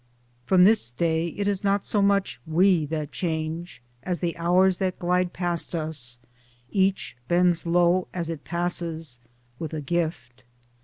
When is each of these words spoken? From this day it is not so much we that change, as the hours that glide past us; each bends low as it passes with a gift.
From 0.47 0.63
this 0.63 0.89
day 0.89 1.27
it 1.27 1.47
is 1.47 1.63
not 1.63 1.85
so 1.85 2.01
much 2.01 2.41
we 2.47 2.87
that 2.87 3.11
change, 3.11 3.83
as 4.01 4.19
the 4.19 4.35
hours 4.35 4.77
that 4.77 4.97
glide 4.97 5.31
past 5.31 5.75
us; 5.75 6.17
each 6.71 7.15
bends 7.27 7.67
low 7.67 8.07
as 8.11 8.27
it 8.27 8.43
passes 8.43 9.19
with 9.59 9.75
a 9.75 9.81
gift. 9.81 10.43